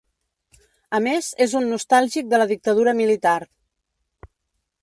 A 0.99 1.01
més, 1.07 1.27
és 1.47 1.53
un 1.59 1.69
nostàlgic 1.75 2.31
de 2.33 2.39
la 2.43 2.49
dictadura 2.55 2.97
militar. 3.03 3.39